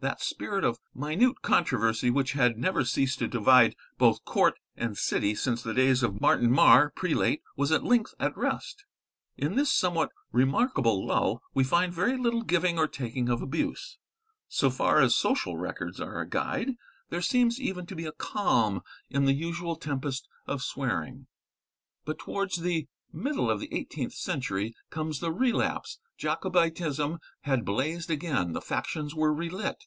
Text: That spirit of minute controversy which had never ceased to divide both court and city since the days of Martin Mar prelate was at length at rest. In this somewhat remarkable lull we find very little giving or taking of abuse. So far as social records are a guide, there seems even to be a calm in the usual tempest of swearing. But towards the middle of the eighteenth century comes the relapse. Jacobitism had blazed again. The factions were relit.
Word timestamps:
That 0.00 0.20
spirit 0.20 0.62
of 0.62 0.78
minute 0.94 1.42
controversy 1.42 2.08
which 2.08 2.30
had 2.34 2.56
never 2.56 2.84
ceased 2.84 3.18
to 3.18 3.26
divide 3.26 3.74
both 3.98 4.24
court 4.24 4.54
and 4.76 4.96
city 4.96 5.34
since 5.34 5.60
the 5.60 5.74
days 5.74 6.04
of 6.04 6.20
Martin 6.20 6.52
Mar 6.52 6.92
prelate 6.94 7.42
was 7.56 7.72
at 7.72 7.82
length 7.82 8.14
at 8.20 8.36
rest. 8.36 8.84
In 9.36 9.56
this 9.56 9.72
somewhat 9.72 10.12
remarkable 10.30 11.04
lull 11.04 11.42
we 11.52 11.64
find 11.64 11.92
very 11.92 12.16
little 12.16 12.42
giving 12.42 12.78
or 12.78 12.86
taking 12.86 13.28
of 13.28 13.42
abuse. 13.42 13.98
So 14.48 14.70
far 14.70 15.00
as 15.00 15.16
social 15.16 15.56
records 15.56 16.00
are 16.00 16.20
a 16.20 16.28
guide, 16.28 16.76
there 17.08 17.20
seems 17.20 17.60
even 17.60 17.84
to 17.86 17.96
be 17.96 18.06
a 18.06 18.12
calm 18.12 18.82
in 19.10 19.24
the 19.24 19.32
usual 19.34 19.74
tempest 19.74 20.28
of 20.46 20.62
swearing. 20.62 21.26
But 22.04 22.20
towards 22.20 22.58
the 22.58 22.86
middle 23.10 23.50
of 23.50 23.58
the 23.58 23.74
eighteenth 23.74 24.12
century 24.12 24.76
comes 24.90 25.18
the 25.18 25.32
relapse. 25.32 25.98
Jacobitism 26.18 27.18
had 27.42 27.64
blazed 27.64 28.10
again. 28.10 28.52
The 28.52 28.60
factions 28.60 29.14
were 29.14 29.32
relit. 29.32 29.82